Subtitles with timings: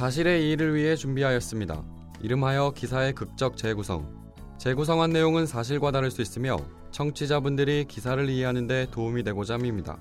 [0.00, 1.84] 사실의 이의를 위해 준비하였습니다.
[2.22, 4.32] 이름하여 기사의 극적 재구성.
[4.56, 6.56] 재구성한 내용은 사실과 다를 수 있으며
[6.90, 9.98] 청취자분들이 기사를 이해하는 데 도움이 되고자 합니다.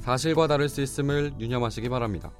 [0.00, 2.32] 사실과 다를 수 있음을 유념하시기 바랍니다.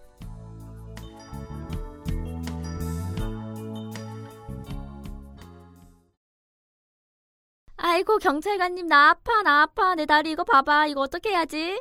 [7.76, 11.80] 아이고 경찰관님 나 아파 나 아파 내 다리 이거 봐봐 이거 어떻게 해야지?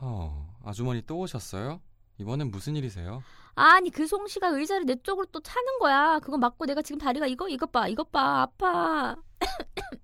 [0.00, 1.82] 어, 아주머니 또 오셨어요?
[2.16, 3.22] 이번엔 무슨 일이세요?
[3.54, 6.18] 아니 그 송씨가 의자를 내 쪽으로 또 차는 거야.
[6.20, 9.16] 그거 맞고 내가 지금 다리가 이거 이것 봐 이것 봐 아파.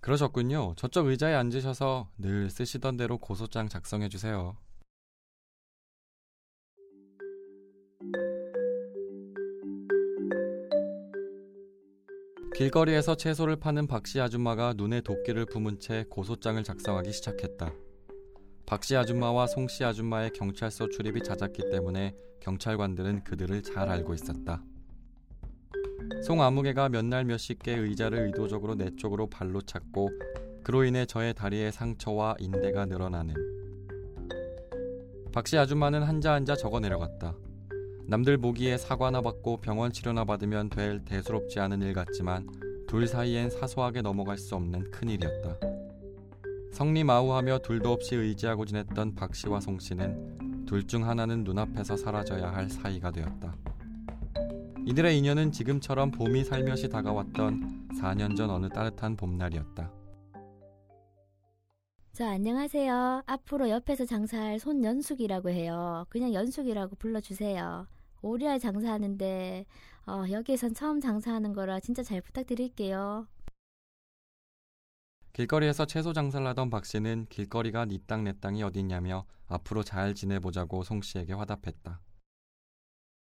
[0.00, 0.74] 그러셨군요.
[0.76, 4.56] 저쪽 의자에 앉으셔서 늘 쓰시던 대로 고소장 작성해 주세요.
[12.54, 17.72] 길거리에서 채소를 파는 박씨 아줌마가 눈에 도끼를 품은 채 고소장을 작성하기 시작했다.
[18.66, 24.62] 박씨 아줌마와 송씨 아줌마의 경찰서 출입이 잦았기 때문에 경찰관들은 그들을 잘 알고 있었다.
[26.24, 30.10] 송 아무개가 몇 날 몇십 개 의자를 의도적으로 내 쪽으로 발로 찼고
[30.62, 33.34] 그로 인해 저의 다리에 상처와 인대가 늘어나는
[35.32, 37.36] 박씨 아줌마는 한자 한자 적어 내려갔다.
[38.06, 42.48] 남들 보기에 사과나 받고 병원 치료나 받으면 될 대수롭지 않은 일 같지만
[42.86, 45.73] 둘 사이엔 사소하게 넘어갈 수 없는 큰일이었다.
[46.74, 52.68] 성리마우하며 둘도 없이 의지하고 지냈던 박 씨와 송 씨는 둘 중 하나는 눈앞에서 사라져야 할
[52.68, 53.54] 사이가 되었다.
[54.86, 59.90] 이들의 인연은 지금처럼 봄이 살며시 다가왔던 4년 전 어느 따뜻한 봄날이었다.
[62.12, 63.22] 저 안녕하세요.
[63.24, 66.04] 앞으로 옆에서 장사할 손연숙이라고 해요.
[66.08, 67.86] 그냥 연숙이라고 불러주세요.
[68.22, 69.64] 오리알 장사하는데
[70.06, 73.26] 어, 여기에선 처음 장사하는 거라 진짜 잘 부탁드릴게요.
[75.34, 81.32] 길거리에서 채소 장사를 하던 박 씨는 길거리가 네땅내 땅이 어딨냐며 앞으로 잘 지내보자고 송 씨에게
[81.32, 82.00] 화답했다.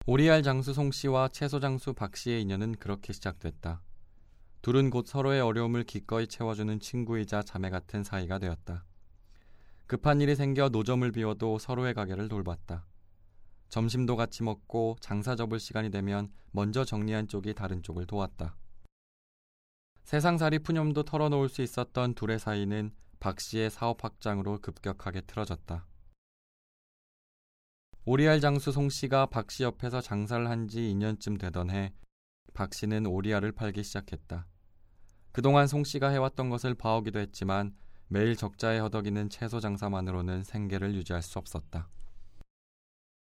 [0.05, 3.81] 오리알 장수 송 씨와 채소 장수 박 씨의 인연은 그렇게 시작됐다.
[4.61, 8.85] 둘은 곧 서로의 어려움을 기꺼이 채워주는 친구이자 자매 같은 사이가 되었다.
[9.87, 12.85] 급한 일이 생겨 노점을 비워도 서로의 가게를 돌봤다.
[13.69, 18.55] 점심도 같이 먹고 장사 접을 시간이 되면 먼저 정리한 쪽이 다른 쪽을 도왔다.
[20.03, 25.87] 세상살이 푸념도 털어놓을 수 있었던 둘의 사이는 박 씨의 사업 확장으로 급격하게 틀어졌다.
[28.05, 31.93] 오리알 장수 송 씨가 박 씨 옆에서 장사를 한 지 2년쯤 되던 해,
[32.53, 34.45] 박 씨는 오리알을 팔기 시작했다.
[35.31, 37.73] 그동안 송 씨가 해왔던 것을 봐오기도 했지만
[38.07, 41.89] 매일 적자에 허덕이는 채소 장사만으로는 생계를 유지할 수 없었다.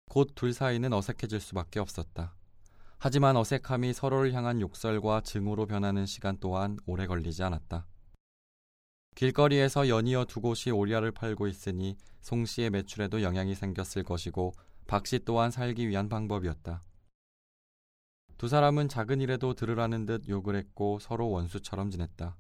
[0.10, 2.36] 곧 둘 사이는 어색해질 수밖에 없었다.
[3.06, 7.86] 하지만 어색함이 서로를 향한 욕설과 증오로 변하는 시간 또한 오래 걸리지 않았다.
[9.18, 14.54] 길거리에서 연이어 두 곳이 오리알을 팔고 있으니 송 씨의 매출에도 영향이 생겼을 것이고
[14.88, 16.82] 박 씨 또한 살기 위한 방법이었다.
[18.38, 22.38] 두 사람은 작은 일에도 들으라는 듯 욕을 했고 서로 원수처럼 지냈다.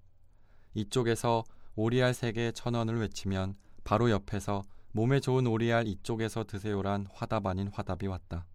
[0.75, 1.44] 이쪽에서
[1.75, 4.63] 오리알 세개천 원을 외치면 바로 옆에서
[4.94, 8.46] 몸에 좋은 오리알 이쪽에서 드세요란 화답 아닌 화답이 왔다.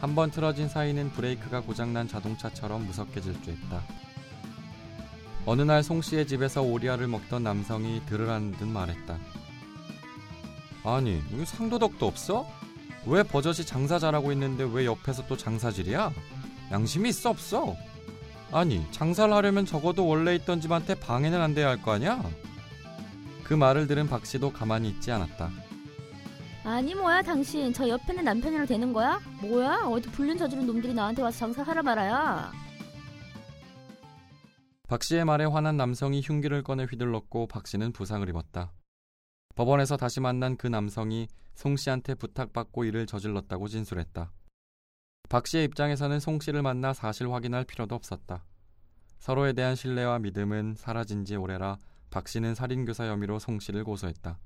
[0.00, 3.82] 한 번 틀어진 사이는 브레이크가 고장난 자동차처럼 무섭게 질주했다.
[5.46, 9.18] 어느 날 송 씨의 집에서 오리알을 먹던 남성이 들으라는 듯 말했다.
[10.84, 12.46] 아니, 여기 상도덕도 없어?
[13.06, 16.12] 왜 버젓이 장사 잘하고 있는데 왜 옆에서 또 장사질이야?
[16.70, 17.74] 양심이 있어 없어?
[18.52, 22.22] 아니, 장사를 하려면 적어도 원래 있던 집한테 방해는 안 돼야 할 거 아니야?
[23.44, 25.50] 그 말을 들은 박 씨도 가만히 있지 않았다.
[26.64, 29.20] 아니 뭐야 당신 저 옆에는 남편이랑 되는 거야?
[29.40, 32.52] 뭐야 어디 불륜 저지른 놈들이 나한테 와서 장사하라 말아야.
[34.88, 38.72] 박 씨의 말에 화난 남성이 흉기를 꺼내 휘둘렀고 박 씨는 부상을 입었다.
[39.54, 44.30] 법원에서 다시 만난 그 남성이 송 씨한테 부탁받고 일을 저질렀다고 진술했다.
[45.28, 48.44] 박 씨의 입장에서는 송 씨를 만나 사실 확인할 필요도 없었다.
[49.18, 51.76] 서로에 대한 신뢰와 믿음은 사라진 지 오래라
[52.10, 54.38] 박 씨는 살인교사 혐의로 송 씨를 고소했다.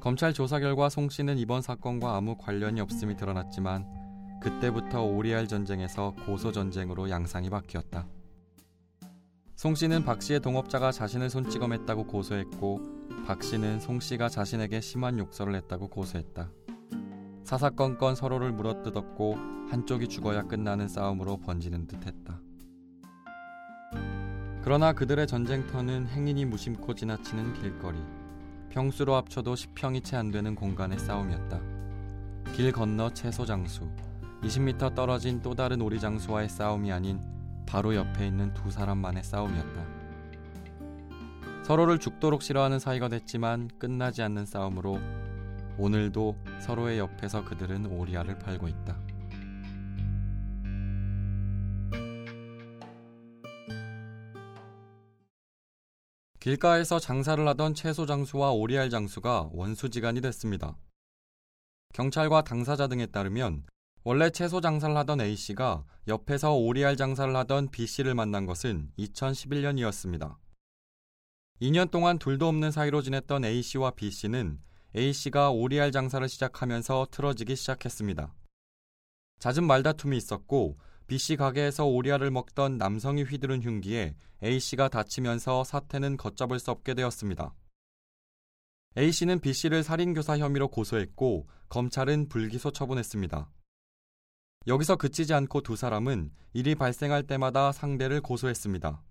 [0.00, 3.86] 검찰 조사 결과 송 씨는 이번 사건과 아무 관련이 없음이 드러났지만
[4.40, 8.06] 그때부터 오리알 전쟁에서 고소 전쟁으로 양상이 바뀌었다.
[9.56, 12.80] 송 씨는 박 씨의 동업자가 자신을 손찌검했다고 고소했고
[13.26, 16.50] 박 씨는 송 씨가 자신에게 심한 욕설을 했다고 고소했다.
[17.44, 19.36] 사사건건 서로를 물어뜯었고
[19.68, 22.40] 한쪽이 죽어야 끝나는 싸움으로 번지는 듯했다.
[24.62, 27.98] 그러나 그들의 전쟁터는 행인이 무심코 지나치는 길거리.
[28.70, 31.60] 평수로 합쳐도 10평이 채 안 되는 공간의 싸움이었다.
[32.54, 33.88] 길 건너 채소 장수,
[34.42, 37.20] 20m 떨어진 또 다른 오리 장수와의 싸움이 아닌
[37.66, 39.84] 바로 옆에 있는 두 사람만의 싸움이었다.
[41.64, 44.98] 서로를 죽도록 싫어하는 사이가 됐지만 끝나지 않는 싸움으로
[45.78, 48.96] 오늘도 서로의 옆에서 그들은 오리알을 팔고 있다.
[56.40, 60.78] 길가에서 장사를 하던 채소 장수와 오리알 장수가 원수지간이 됐습니다.
[61.92, 63.64] 경찰과 당사자 등에 따르면
[64.04, 70.38] 원래 채소 장사를 하던 A씨가 옆에서 오리알 장사를 하던 B씨를 만난 것은 2011년이었습니다.
[71.60, 74.62] 2년 동안 둘도 없는 사이로 지냈던 A씨와 B씨는
[74.96, 78.34] A씨가 오리알 장사를 시작하면서 틀어지기 시작했습니다.
[79.40, 80.78] 잦은 말다툼이 있었고
[81.10, 84.14] B씨 가게에서 오리알을 먹던 남성이 휘두른 흉기에
[84.44, 87.52] A씨가 다치면서 사태는 걷잡을 수 없게 되었습니다.
[88.96, 93.50] A씨는 B씨를 살인교사 혐의로 고소했고 검찰은 불기소 처분했습니다.
[94.68, 99.02] 여기서 그치지 않고 두 사람은 일이 발생할 때마다 상대를 고소했습니다.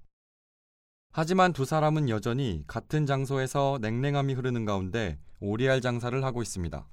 [1.11, 6.89] 하지만 두 사람은 여전히 같은 장소에서 냉랭함이 흐르는 가운데 오리알 장사를 하고 있습니다.